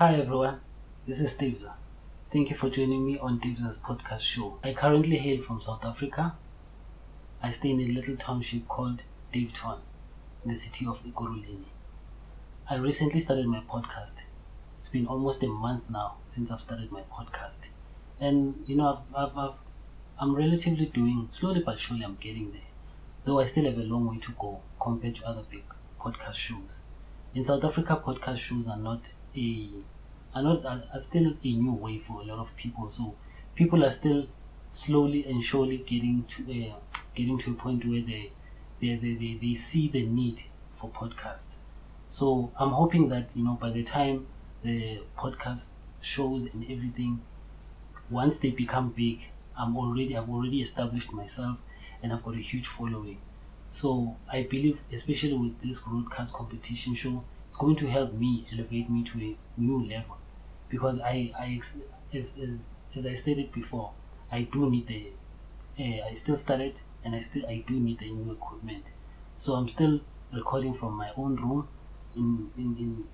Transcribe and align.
Hi 0.00 0.14
everyone, 0.14 0.60
this 1.06 1.20
is 1.20 1.34
Dibza. 1.34 1.74
Thank 2.32 2.48
you 2.48 2.56
for 2.56 2.70
joining 2.70 3.04
me 3.04 3.18
on 3.18 3.38
Dibza's 3.38 3.76
podcast 3.76 4.20
show. 4.20 4.58
I 4.64 4.72
currently 4.72 5.18
hail 5.18 5.42
from 5.42 5.60
South 5.60 5.84
Africa. 5.84 6.36
I 7.42 7.50
stay 7.50 7.68
in 7.72 7.82
a 7.82 7.88
little 7.88 8.16
township 8.16 8.66
called 8.66 9.02
Daveyton 9.30 9.76
in 10.42 10.52
the 10.52 10.56
city 10.56 10.86
of 10.86 11.04
Ekurhuleni. 11.04 11.66
I 12.70 12.76
recently 12.76 13.20
started 13.20 13.46
my 13.46 13.60
podcast. 13.60 14.14
It's 14.78 14.88
been 14.88 15.06
almost 15.06 15.42
a 15.42 15.48
month 15.48 15.90
now 15.90 16.14
since 16.26 16.50
I've 16.50 16.62
started 16.62 16.90
my 16.90 17.02
podcast. 17.12 17.68
And 18.18 18.54
you 18.64 18.76
know, 18.76 19.04
I've, 19.14 19.28
I've, 19.28 19.36
I've, 19.36 19.58
I'm 20.18 20.34
relatively 20.34 20.86
doing 20.86 21.28
slowly 21.30 21.60
but 21.60 21.78
surely, 21.78 22.04
I'm 22.04 22.16
getting 22.18 22.52
there. 22.52 22.70
Though 23.26 23.38
I 23.38 23.44
still 23.44 23.66
have 23.66 23.76
a 23.76 23.82
long 23.82 24.06
way 24.06 24.18
to 24.20 24.32
go 24.38 24.62
compared 24.80 25.16
to 25.16 25.26
other 25.26 25.42
big 25.50 25.64
podcast 26.00 26.36
shows. 26.36 26.84
In 27.34 27.44
South 27.44 27.64
Africa, 27.64 28.00
podcast 28.02 28.38
shows 28.38 28.66
are 28.66 28.78
not 28.78 29.02
a 29.36 30.42
not 30.42 30.64
are, 30.64 30.84
are 30.94 31.00
still 31.00 31.34
a 31.42 31.52
new 31.56 31.72
way 31.74 31.98
for 31.98 32.20
a 32.20 32.24
lot 32.24 32.38
of 32.38 32.54
people. 32.56 32.90
So 32.90 33.18
people 33.54 33.84
are 33.84 33.90
still 33.90 34.28
slowly 34.72 35.24
and 35.26 35.42
surely 35.42 35.78
getting 35.78 36.24
to 36.26 36.42
uh, 36.72 36.80
getting 37.14 37.38
to 37.38 37.52
a 37.52 37.54
point 37.54 37.84
where 37.84 38.02
they 38.02 38.32
they, 38.80 38.96
they, 38.96 39.14
they, 39.14 39.38
they 39.40 39.54
see 39.54 39.88
the 39.88 40.06
need 40.06 40.42
for 40.74 40.90
podcasts. 40.90 41.56
So 42.08 42.52
I'm 42.58 42.70
hoping 42.70 43.08
that 43.08 43.30
you 43.36 43.44
know 43.44 43.54
by 43.56 43.70
the 43.70 43.84
time 43.84 44.28
the 44.62 45.06
podcast 45.16 45.72
shows 46.00 46.44
and 46.44 46.64
everything, 46.64 47.26
once 48.08 48.40
they 48.40 48.50
become 48.50 48.92
big, 48.92 49.20
I'm 49.56 49.76
already 49.76 50.16
I've 50.16 50.28
already 50.28 50.62
established 50.62 51.12
myself 51.12 51.58
and 52.02 52.12
I've 52.12 52.22
got 52.22 52.34
a 52.34 52.40
huge 52.40 52.66
following. 52.66 53.22
So 53.70 54.20
I 54.30 54.42
believe, 54.50 54.82
especially 54.92 55.34
with 55.34 55.60
this 55.60 55.80
broadcast 55.80 56.32
competition 56.32 56.94
show, 56.94 57.28
it's 57.50 57.58
going 57.58 57.74
to 57.74 57.88
help 57.88 58.12
me 58.12 58.46
elevate 58.52 58.88
me 58.88 59.02
to 59.02 59.18
a 59.20 59.36
new 59.56 59.84
level 59.84 60.16
because 60.68 61.00
I 61.00 61.32
I 61.36 61.60
as 62.14 62.34
as, 62.36 62.60
as 62.96 63.04
I 63.04 63.16
stated 63.16 63.50
before, 63.50 63.90
I 64.30 64.42
do 64.42 64.70
need 64.70 64.86
the 64.86 65.08
uh, 65.76 66.06
I 66.08 66.14
still 66.14 66.36
started 66.36 66.74
and 67.04 67.16
I 67.16 67.20
still 67.22 67.44
I 67.46 67.64
do 67.66 67.74
need 67.74 67.98
the 67.98 68.12
new 68.12 68.30
equipment. 68.30 68.84
So 69.38 69.54
I'm 69.54 69.68
still 69.68 69.98
recording 70.32 70.74
from 70.74 70.94
my 70.94 71.10
own 71.16 71.34
room 71.34 71.66
in 72.14 72.52
in, 72.56 72.76
in 72.78 73.04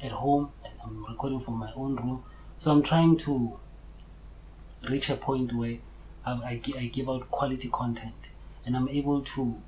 at 0.00 0.12
home. 0.12 0.52
I'm 0.84 1.04
recording 1.04 1.40
from 1.40 1.54
my 1.54 1.72
own 1.74 1.96
room. 1.96 2.22
So 2.58 2.70
I'm 2.70 2.84
trying 2.84 3.16
to 3.18 3.58
reach 4.88 5.10
a 5.10 5.16
point 5.16 5.52
where 5.52 5.78
I, 6.24 6.60
I, 6.76 6.90
give 6.92 7.08
out 7.08 7.30
quality 7.32 7.68
content 7.68 8.14
and 8.64 8.76
I'm 8.76 8.88
able 8.88 9.22
to 9.22 9.60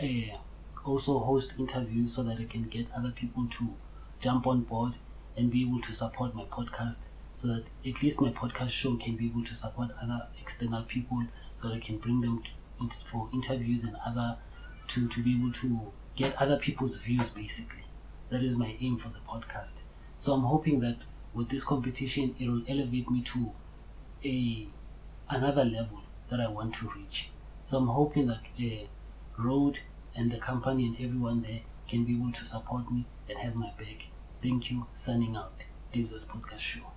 uh, 0.00 0.36
also 0.84 1.18
host 1.18 1.52
interviews 1.58 2.14
so 2.14 2.22
that 2.24 2.38
I 2.38 2.44
can 2.44 2.64
get 2.64 2.86
other 2.96 3.10
people 3.10 3.46
to 3.58 3.74
jump 4.20 4.46
on 4.46 4.62
board 4.62 4.94
and 5.36 5.50
be 5.50 5.62
able 5.62 5.80
to 5.80 5.92
support 5.92 6.34
my 6.34 6.44
podcast 6.44 6.98
so 7.34 7.48
that 7.48 7.64
at 7.86 8.02
least 8.02 8.20
my 8.20 8.30
podcast 8.30 8.70
show 8.70 8.96
can 8.96 9.16
be 9.16 9.26
able 9.26 9.44
to 9.44 9.54
support 9.54 9.90
other 10.02 10.26
external 10.40 10.82
people 10.82 11.24
so 11.60 11.68
that 11.68 11.74
I 11.74 11.80
can 11.80 11.98
bring 11.98 12.20
them 12.20 12.42
for 13.10 13.28
interviews 13.32 13.84
and 13.84 13.96
other 14.04 14.36
to, 14.88 15.08
to 15.08 15.22
be 15.22 15.36
able 15.36 15.52
to 15.52 15.92
get 16.16 16.34
other 16.36 16.58
people's 16.58 16.96
views 16.96 17.28
basically. 17.30 17.84
That 18.30 18.42
is 18.42 18.56
my 18.56 18.76
aim 18.80 18.98
for 18.98 19.08
the 19.08 19.20
podcast. 19.28 19.74
So 20.18 20.32
I'm 20.32 20.42
hoping 20.44 20.80
that 20.80 20.98
with 21.32 21.48
this 21.48 21.64
competition 21.64 22.34
it 22.38 22.48
will 22.48 22.62
elevate 22.68 23.10
me 23.10 23.22
to 23.22 23.52
a 24.24 24.68
another 25.30 25.64
level 25.64 26.00
that 26.28 26.40
I 26.40 26.48
want 26.48 26.74
to 26.76 26.90
reach. 26.96 27.30
So 27.64 27.78
I'm 27.78 27.86
hoping 27.86 28.26
that 28.26 28.40
uh, 28.58 28.86
Rode 29.38 29.78
and 30.14 30.30
the 30.30 30.38
company 30.38 30.86
and 30.86 30.96
everyone 30.96 31.42
there 31.42 31.60
can 31.88 32.04
be 32.04 32.14
able 32.14 32.32
to 32.32 32.46
support 32.46 32.90
me 32.90 33.06
and 33.28 33.38
have 33.38 33.54
my 33.54 33.70
back. 33.78 34.06
Thank 34.42 34.70
you. 34.70 34.86
Signing 34.94 35.36
out. 35.36 35.62
Dibza's 35.92 36.26
podcast 36.26 36.58
show. 36.60 36.92